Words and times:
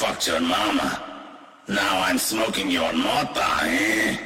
Fucked 0.00 0.28
your 0.28 0.40
mama. 0.40 0.88
Now 1.68 2.00
I'm 2.00 2.16
smoking 2.16 2.70
your 2.70 2.90
mota, 2.90 3.48
eh? 3.68 4.16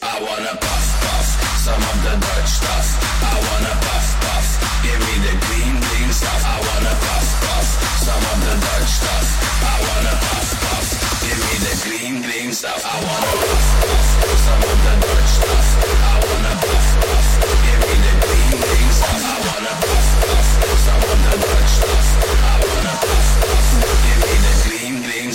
I 0.00 0.14
wanna 0.24 0.56
puff 0.64 0.86
puff 1.04 1.28
some 1.60 1.76
of 1.76 1.96
the 2.06 2.14
Dutch 2.24 2.50
stuff. 2.56 2.88
I 3.20 3.36
wanna 3.36 3.74
puff 3.84 4.08
puff, 4.24 4.48
give 4.80 5.00
me 5.08 5.14
the 5.28 5.34
clean 5.44 5.76
clean 5.76 6.10
stuff. 6.10 6.40
I 6.40 6.56
wanna 6.56 6.94
puff 7.04 7.28
puff 7.44 7.68
some 8.00 8.24
of 8.32 8.38
the 8.48 8.54
Dutch 8.64 8.88
stuff. 8.88 9.28
I 9.60 9.76
wanna 9.84 10.14
puff 10.24 10.48
puff, 10.64 10.88
give 11.20 11.40
me 11.44 11.54
the 11.68 11.74
clean 11.84 12.14
clean 12.24 12.50
stuff. 12.54 12.80
I 12.80 12.96
wanna 12.96 13.32
puff 13.44 13.66
puff 13.84 14.40
some 14.46 14.62
of 14.72 14.78
the 14.86 14.94
Dutch 15.04 15.30
stuff. 15.36 15.85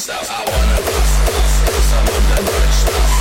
I 0.10 0.14
wanna 0.14 0.82
puff 0.82 1.26
puff 1.28 1.84
some 1.84 2.08
of 2.08 2.36
the 2.36 2.42
Dutch 2.44 2.74
stuff. 2.74 3.21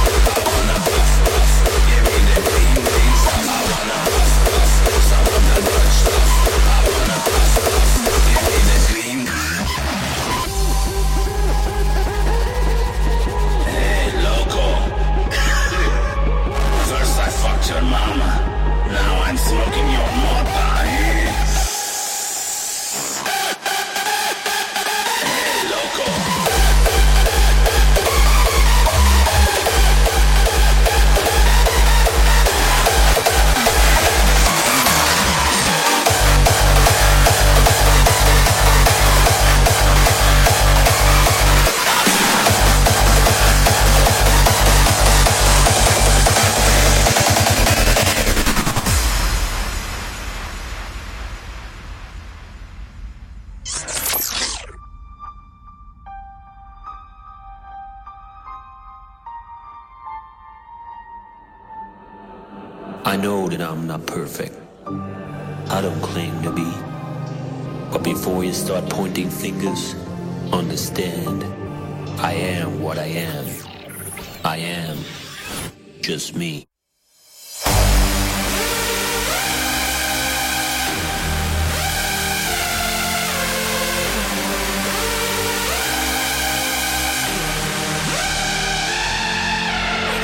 Just 76.10 76.34
me. 76.34 76.66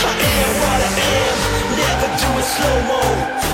I 0.03 0.15
am 0.35 0.53
what 0.59 0.81
I 0.83 0.91
am, 1.07 1.39
never 1.79 2.11
do 2.19 2.29
it 2.35 2.47
slow 2.51 2.79
mo. 2.91 3.03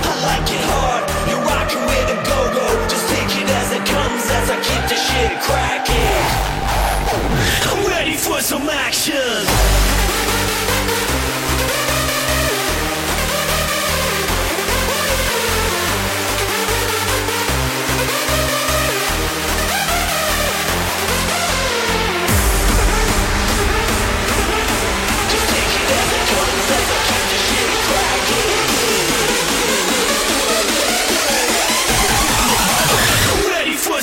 I 0.09 0.15
like 0.25 0.48
it 0.48 0.65
hard, 0.72 1.04
you 1.28 1.37
rockin' 1.37 1.84
with 1.84 2.16
a 2.16 2.19
go 2.25 2.38
go. 2.56 2.65
Just 2.88 3.12
take 3.12 3.32
it 3.42 3.48
as 3.60 3.69
it 3.76 3.84
comes 3.84 4.25
as 4.41 4.48
I 4.48 4.56
keep 4.56 4.84
the 4.88 4.97
shit 4.97 5.32
cracking. 5.44 6.25
I'm 7.69 7.84
ready 7.91 8.16
for 8.16 8.41
some 8.41 8.71
action. 8.71 9.91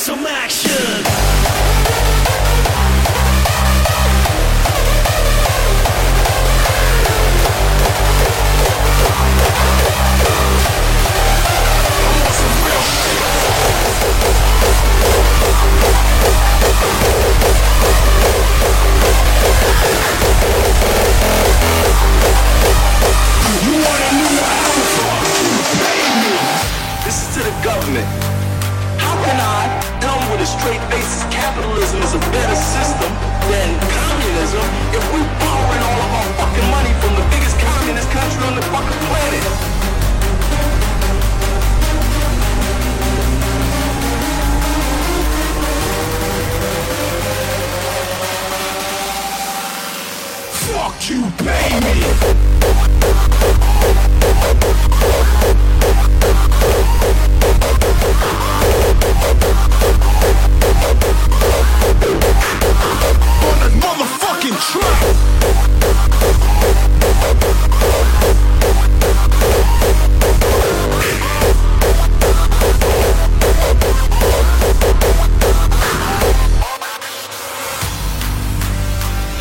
Ready 0.08 0.22
for 0.24 0.24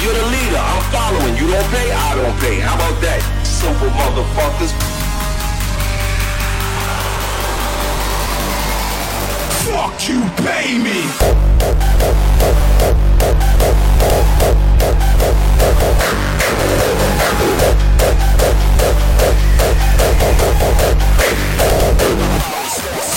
You're 0.00 0.14
the 0.14 0.26
leader. 0.26 0.56
I'm 0.56 0.82
following. 0.92 1.36
You 1.36 1.48
don't 1.50 1.70
pay, 1.70 1.90
I 1.90 2.14
don't 2.14 2.38
pay. 2.38 2.60
How 2.60 2.76
about 2.76 3.00
that? 3.02 3.20
Simple 3.44 3.88
motherfuckers. 3.90 4.72
Fuck 9.66 10.08
you, 10.08 10.22
pay 10.46 10.78
me. 10.78 11.02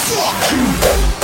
Fuck 0.09 0.51
you. 0.51 1.20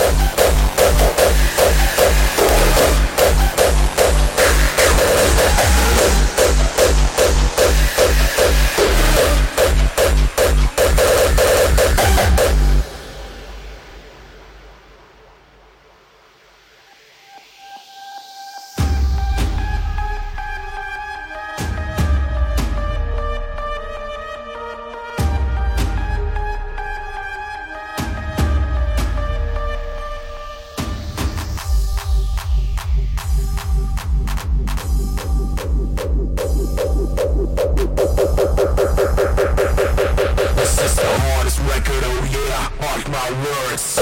my 43.29 43.43
words. 43.43 43.96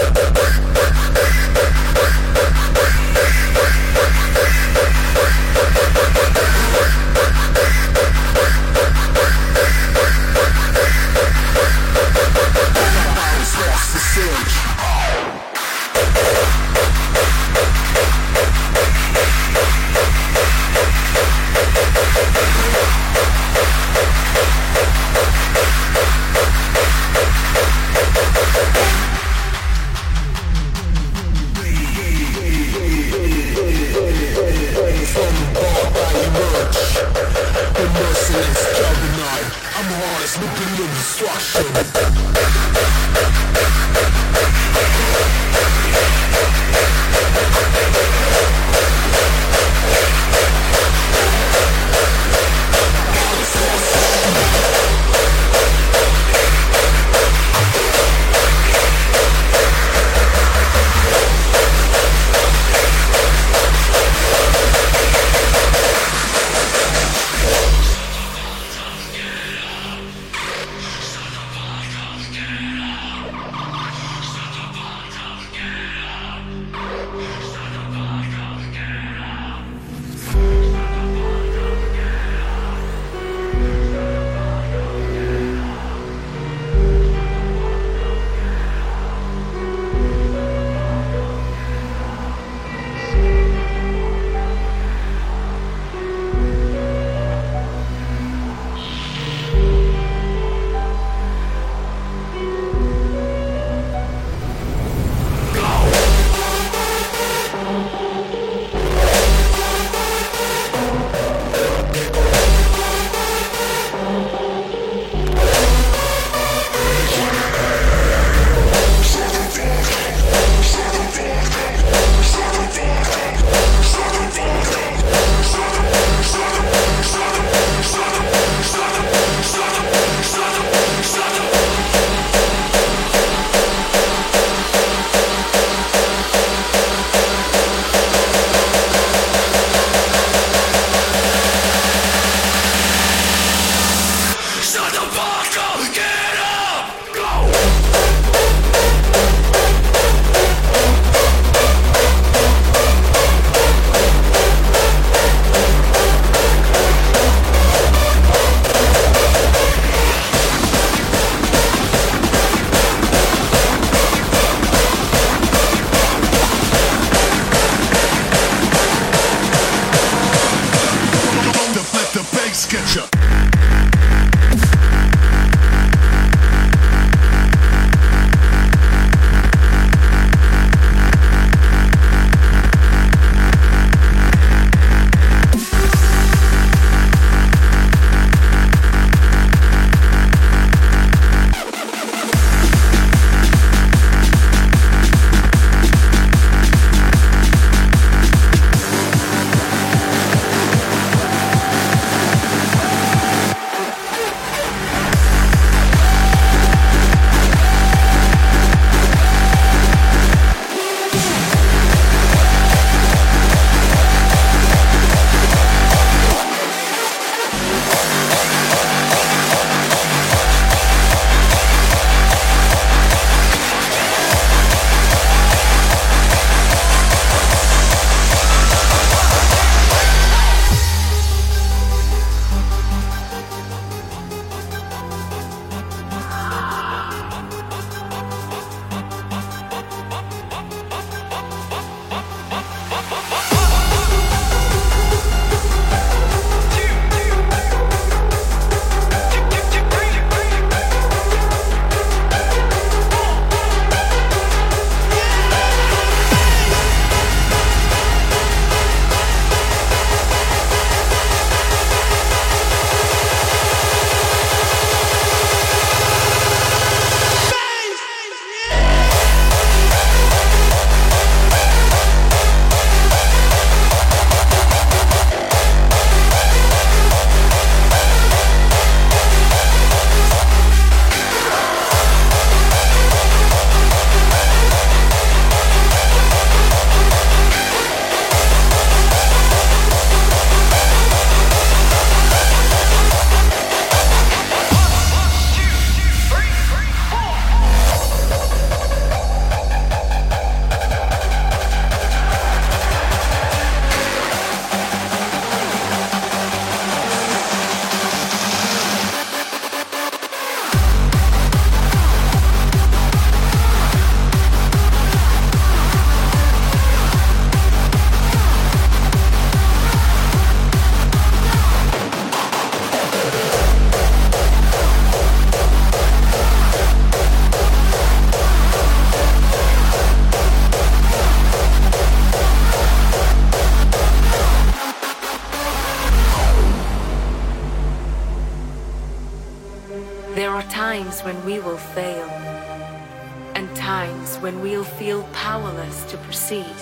Powerless 345.56 346.04
to 346.12 346.18
proceed. 346.18 346.78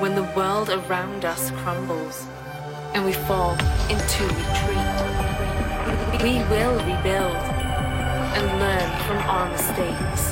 When 0.00 0.16
the 0.16 0.28
world 0.34 0.68
around 0.68 1.24
us 1.24 1.52
crumbles 1.62 2.26
and 2.92 3.04
we 3.04 3.12
fall 3.12 3.52
into 3.88 4.24
retreat, 4.40 4.96
we 6.24 6.34
will 6.50 6.76
rebuild 6.90 7.42
and 8.36 8.44
learn 8.62 8.90
from 9.06 9.18
our 9.30 9.48
mistakes. 9.52 10.22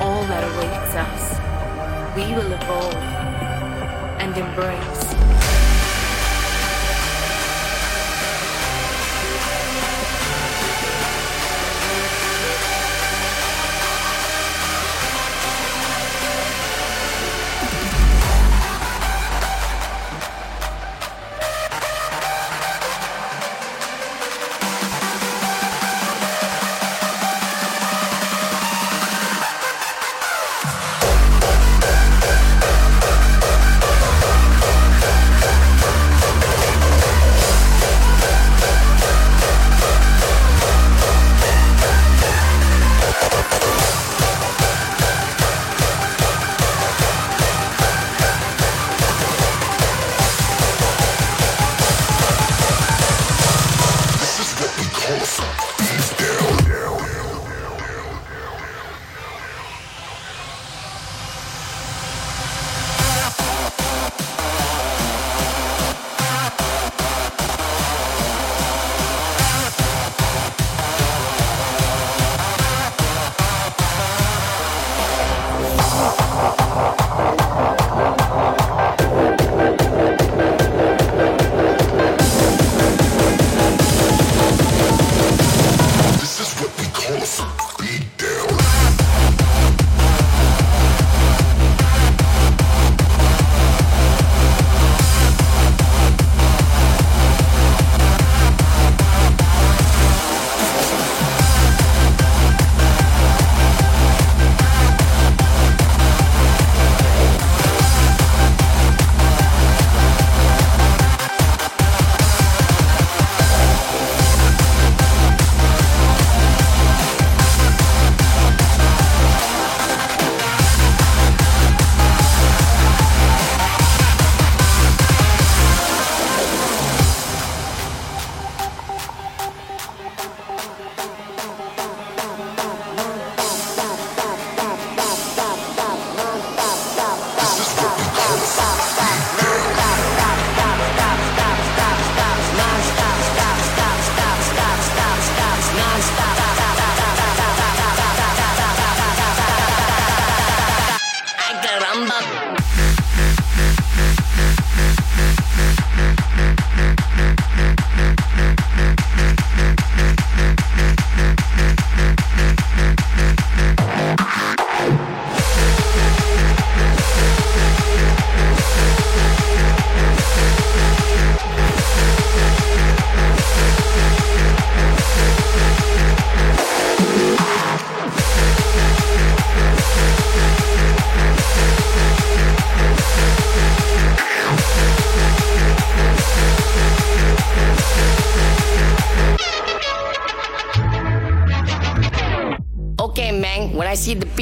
All 0.00 0.22
that 0.30 0.42
awaits 0.52 0.94
us, 1.08 1.24
we 2.16 2.32
will 2.34 2.50
evolve 2.50 2.94
and 4.22 4.34
embrace. 4.34 5.43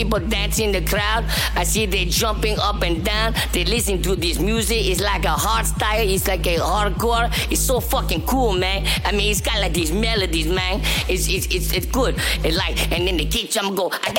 People 0.03 0.19
dance 0.19 0.59
in 0.59 0.73
the 0.73 0.81
crowd. 0.83 1.25
I 1.55 1.65
see 1.65 1.87
they 1.87 2.07
jumping 2.07 2.59
up 2.59 2.83
and 2.83 3.05
down. 3.05 3.35
They 3.53 3.65
listen 3.65 4.03
to 4.03 4.17
this 4.17 4.39
music. 4.41 4.79
It's 4.87 5.01
like 5.01 5.25
a 5.25 5.31
hard 5.31 5.67
style. 5.67 6.09
It's 6.09 6.27
like 6.27 6.47
a 6.47 6.57
hardcore. 6.57 7.31
It's 7.51 7.61
so 7.61 7.79
fucking 7.81 8.27
cool, 8.27 8.53
man. 8.53 8.87
I 9.05 9.13
mean, 9.13 9.31
it's 9.31 9.41
got 9.41 9.61
like 9.61 9.75
these 9.75 9.93
melodies, 9.93 10.49
man. 10.51 10.81
It's 11.09 11.29
it's 11.29 11.47
it's, 11.55 11.73
it's 11.73 11.87
good. 11.87 12.17
It's 12.43 12.57
like, 12.57 12.91
and 12.93 13.07
then 13.07 13.17
the 13.17 13.27
kick 13.27 13.51
drum 13.51 13.75
go, 13.75 13.91
and 13.91 14.17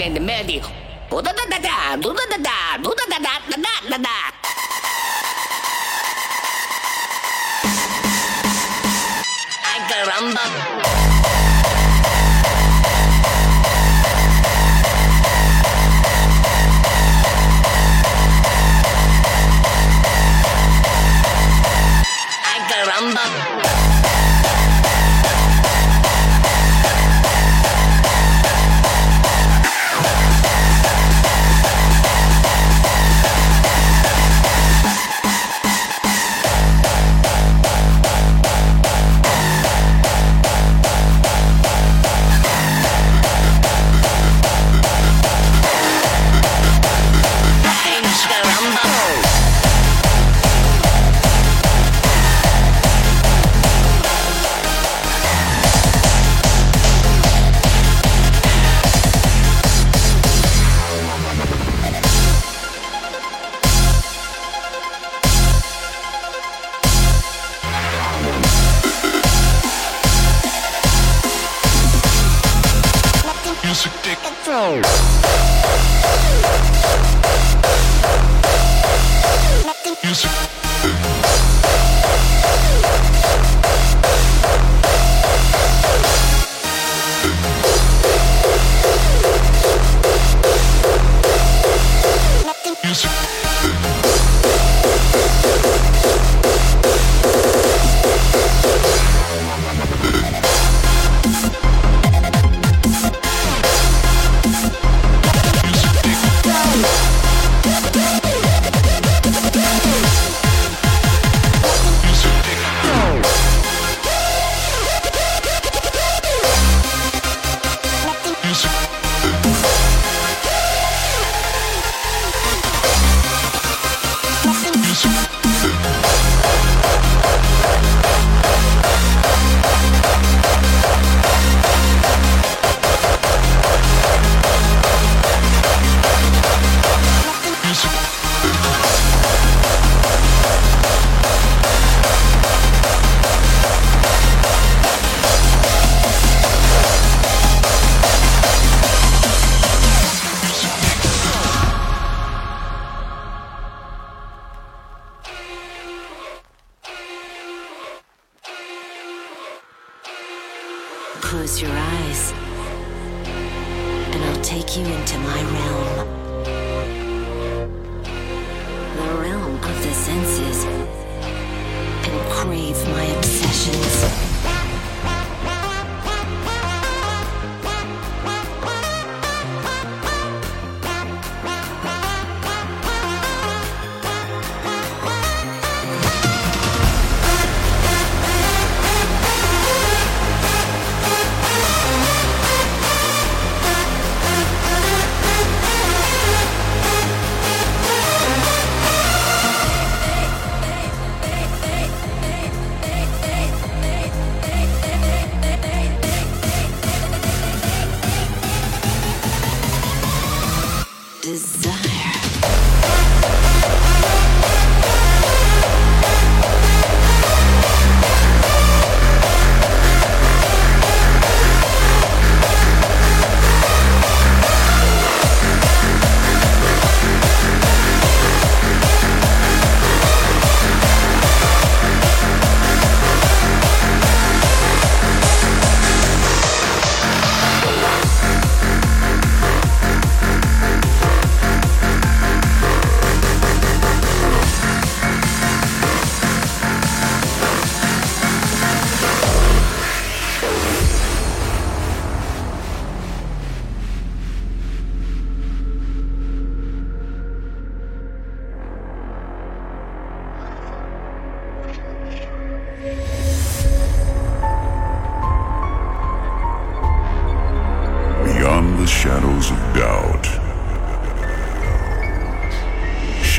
then 0.00 0.14
the 0.14 0.20
melody. 0.20 0.62
da 1.10 1.20
da 1.22 1.58
da. 10.30 10.99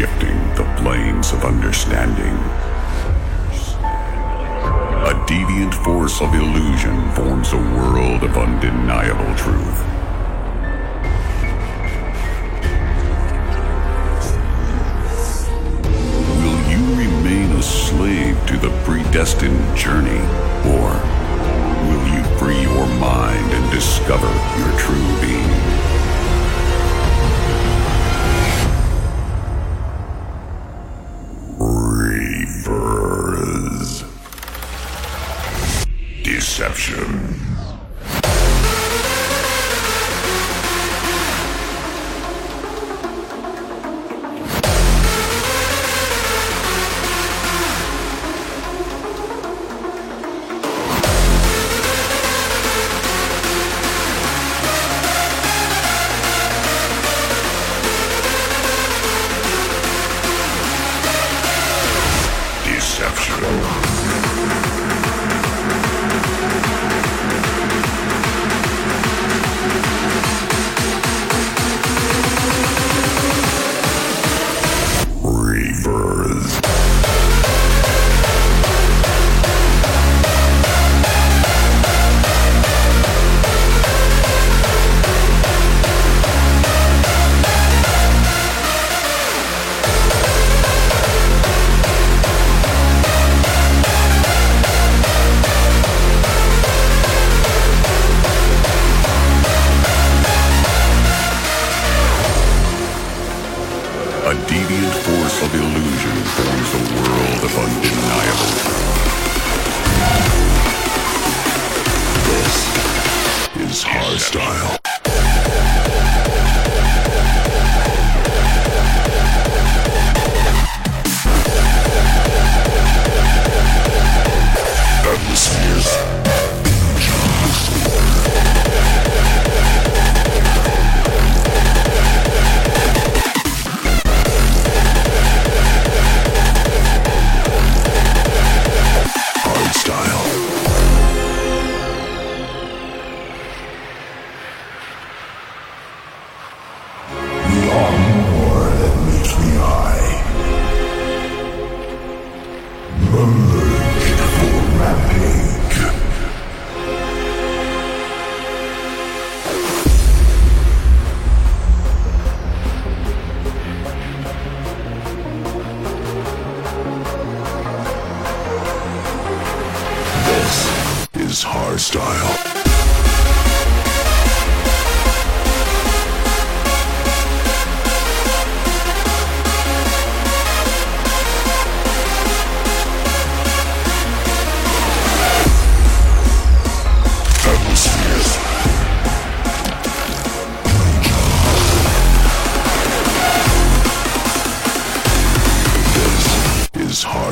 shifting 0.02 0.40
the 0.56 0.64
planes 0.82 1.32
of 1.32 1.46
understanding. 1.46 2.34
A 5.06 5.14
deviant 5.30 5.76
force 5.84 6.20
of 6.22 6.34
illusion 6.34 7.12
forms 7.12 7.54
a 7.54 7.58
world 7.78 8.24
of 8.24 8.36
undeniable 8.36 9.36
truth. 9.36 9.80
Will 16.42 16.62
you 16.72 16.84
remain 16.98 17.52
a 17.52 17.62
slave 17.62 18.44
to 18.48 18.58
the 18.58 18.72
predestined 18.84 19.78
journey, 19.78 20.22
or 20.66 20.90
will 21.86 22.08
you 22.16 22.24
free 22.40 22.60
your 22.60 22.88
mind 22.98 23.54
and 23.54 23.72
discover 23.72 24.32
your 24.58 24.80
true 24.80 25.22
being? 25.22 26.11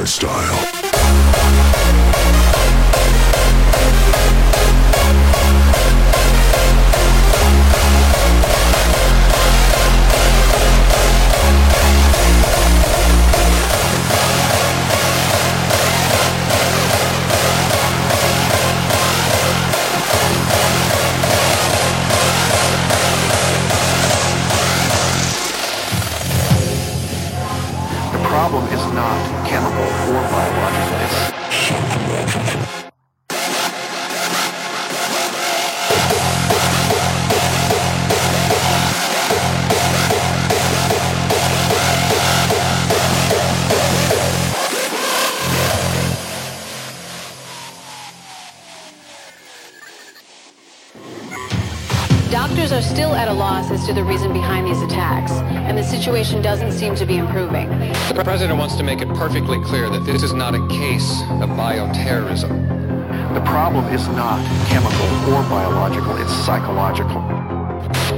To 0.06 0.79
to 58.80 58.86
make 58.86 59.02
it 59.02 59.10
perfectly 59.10 59.60
clear 59.60 59.90
that 59.90 60.06
this 60.06 60.24
is 60.24 60.32
not 60.32 60.56
a 60.56 60.68
case 60.70 61.20
of 61.44 61.50
bioterrorism. 61.50 62.50
The 63.34 63.42
problem 63.42 63.84
is 63.94 64.08
not 64.08 64.40
chemical 64.68 65.34
or 65.34 65.44
biological, 65.50 66.16
it's 66.16 66.32
psychological. 66.46 67.20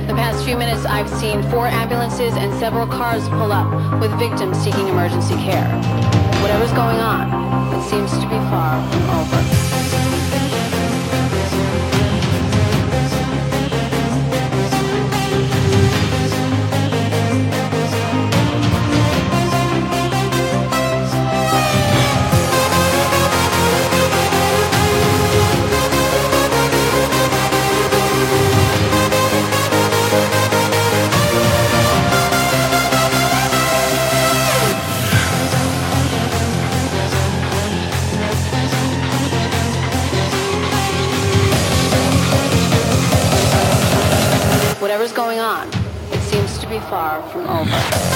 The 0.06 0.14
past 0.14 0.46
few 0.46 0.56
minutes, 0.56 0.86
I've 0.86 1.10
seen 1.10 1.42
four 1.50 1.66
ambulances 1.66 2.36
and 2.36 2.54
several 2.60 2.86
cars 2.86 3.28
pull 3.30 3.52
up 3.52 4.00
with 4.00 4.12
victims 4.20 4.56
seeking 4.60 4.88
emergency 4.88 5.34
care. 5.34 5.68
Whatever's 6.44 6.74
going 6.74 7.00
on, 7.00 7.74
it 7.74 7.82
seems 7.90 8.12
to 8.12 8.30
be 8.30 8.38
far 8.54 8.88
from 8.92 9.10
over. 9.10 9.81
Far 46.92 47.22
from 47.30 47.48
over. 47.48 48.11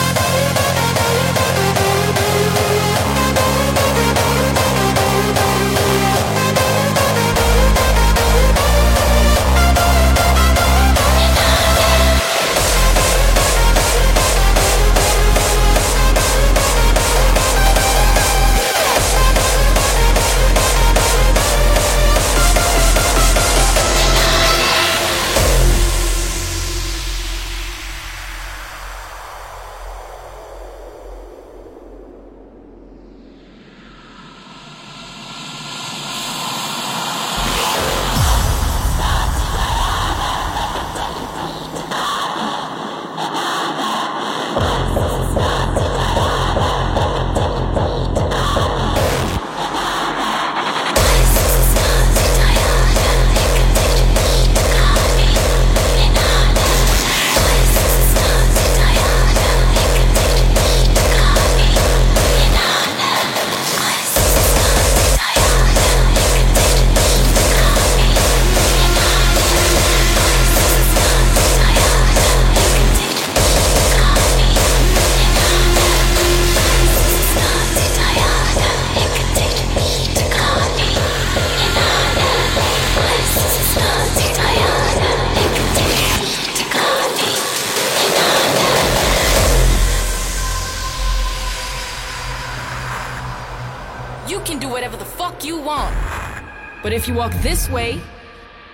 But 96.86 96.94
if 96.94 97.08
you 97.08 97.16
walk 97.16 97.34
this 97.42 97.68
way, 97.68 98.00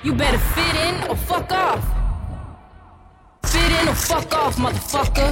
you 0.03 0.13
better 0.13 0.37
fit 0.37 0.75
in 0.75 1.09
or 1.09 1.15
fuck 1.15 1.49
off. 1.49 1.81
Fit 3.45 3.71
in 3.79 3.87
or 3.87 3.95
fuck 3.95 4.35
off, 4.35 4.57
motherfucker. 4.57 5.31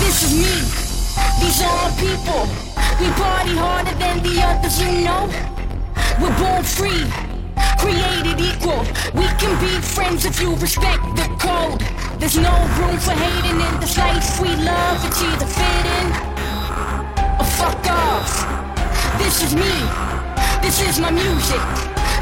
This 0.00 0.22
is 0.24 0.32
me. 0.32 0.56
These 1.44 1.60
are 1.60 1.76
my 1.76 1.92
people. 2.00 2.48
We 2.98 3.12
party 3.20 3.54
harder 3.54 3.94
than 3.98 4.22
the 4.22 4.40
others, 4.48 4.80
you 4.80 5.04
know. 5.04 5.28
We're 6.22 6.38
born 6.40 6.64
free, 6.64 7.04
created 7.76 8.40
equal. 8.40 8.80
We 9.12 9.28
can 9.36 9.60
be 9.60 9.72
friends 9.84 10.24
if 10.24 10.40
you 10.40 10.56
respect 10.56 11.04
the 11.16 11.28
code. 11.38 11.82
There's 12.18 12.38
no 12.38 12.56
room 12.80 12.96
for 12.96 13.12
hating 13.12 13.60
in 13.60 13.78
this 13.78 13.98
life 13.98 14.40
we 14.40 14.56
love. 14.56 15.04
It's 15.04 15.22
either 15.22 15.48
fit 15.52 15.84
in 16.00 16.06
or 17.36 17.44
fuck 17.60 17.90
off. 17.90 19.18
This 19.18 19.42
is 19.42 19.54
me. 19.54 20.13
This 20.64 20.80
is 20.80 20.98
my 20.98 21.10
music. 21.10 21.60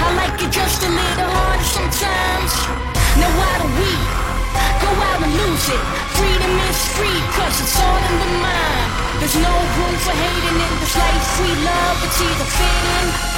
I 0.03 0.09
like 0.19 0.35
it 0.43 0.51
just 0.51 0.83
a 0.83 0.91
little 0.91 1.31
harder 1.31 1.63
sometimes. 1.63 2.53
Now 3.15 3.31
why 3.39 3.53
don't 3.63 3.71
we 3.79 3.93
go 4.83 4.91
out 4.99 5.23
and 5.23 5.31
lose 5.31 5.67
it? 5.71 5.83
Freedom 6.19 6.53
is 6.67 6.81
free, 6.99 7.21
cause 7.39 7.55
it's 7.63 7.79
all 7.79 8.03
in 8.03 8.17
the 8.19 8.31
mind. 8.43 8.91
There's 9.23 9.39
no 9.39 9.55
room 9.79 9.95
for 10.03 10.11
hating 10.11 10.59
in 10.59 10.73
this 10.83 10.95
life 10.99 11.27
we 11.39 11.55
love. 11.63 11.97
It's 12.03 12.19
either 12.19 12.49
fit 12.51 13.32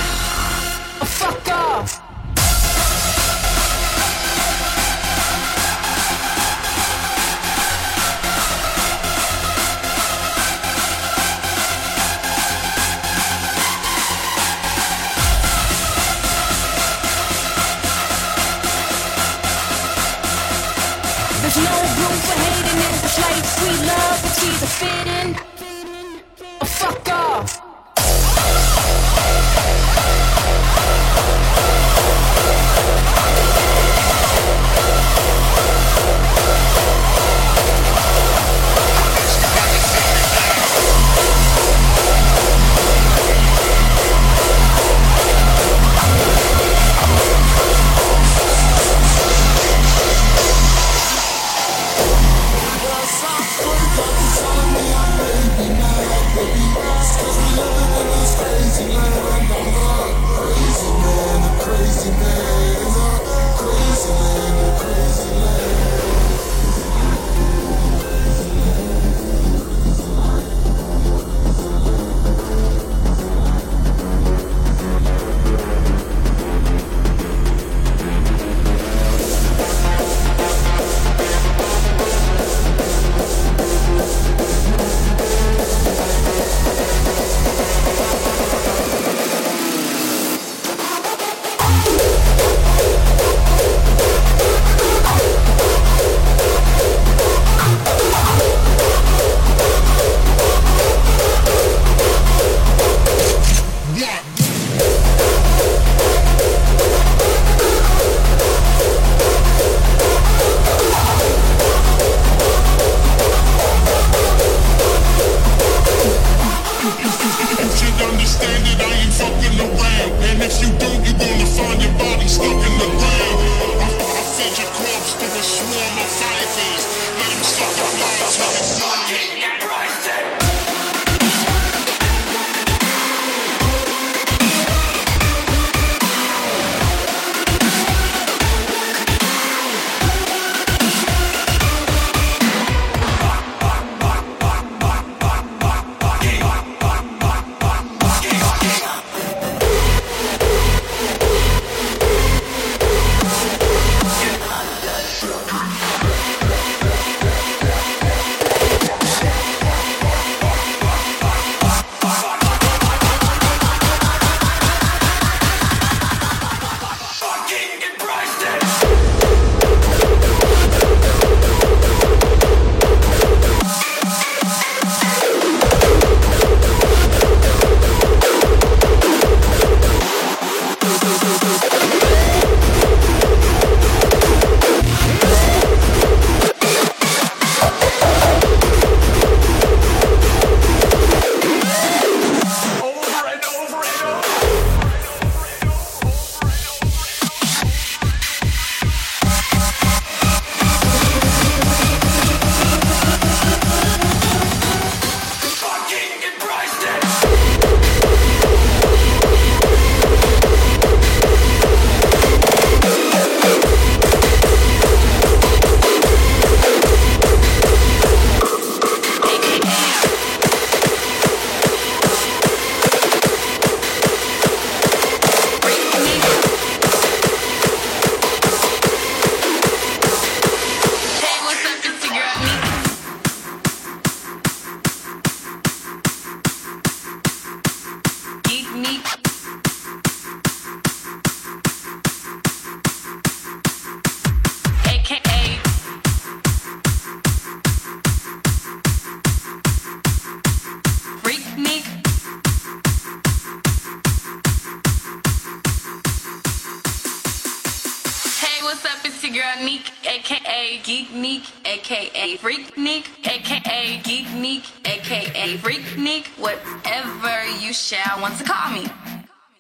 Geeknik, 260.84 261.44
aka 261.64 262.36
Freaknik, 262.36 263.06
aka 263.24 263.58
Geeknik, 264.04 264.64
aka 264.84 265.56
Freaknik, 265.56 266.26
whatever 266.36 267.46
you 267.58 267.72
shall 267.72 268.20
want 268.20 268.36
to 268.36 268.44
call 268.44 268.70
me. 268.70 268.84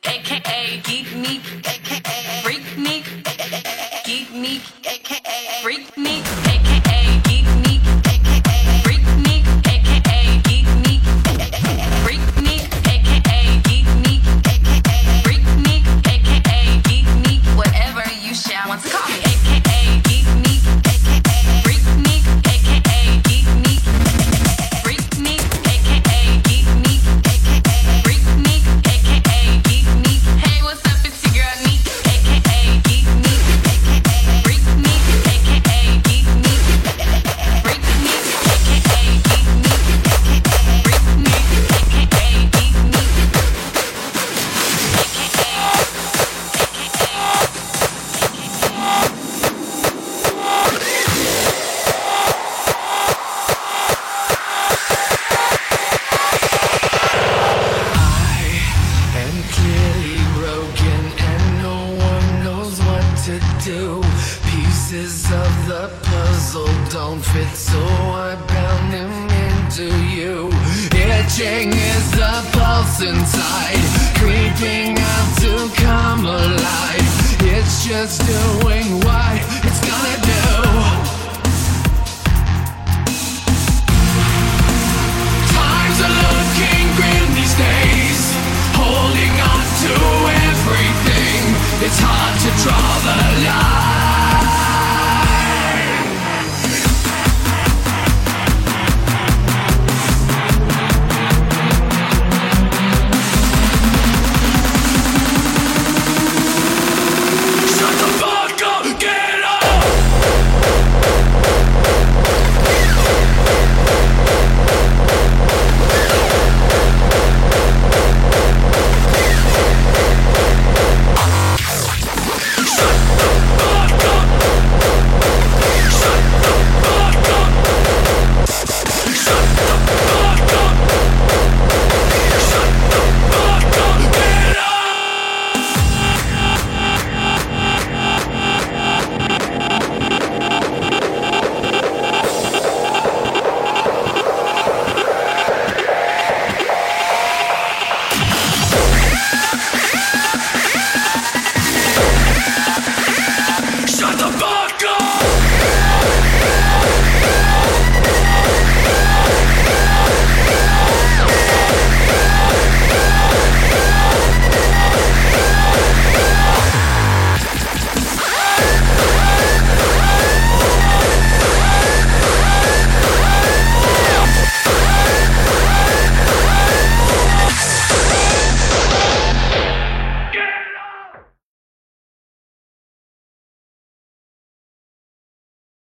AKA 0.04 0.82
Geeknik, 0.82 1.40
aka 1.64 1.96
Freaknik, 2.44 3.04
Geeknik, 4.04 4.62
aka 4.84 5.16
Freaknik, 5.62 6.24
aka 6.46 6.83